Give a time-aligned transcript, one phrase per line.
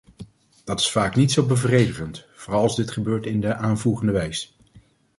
[0.63, 4.57] Dat is vaak niet zo bevredigend, vooral als dit gebeurt in de aanvoegende wijs.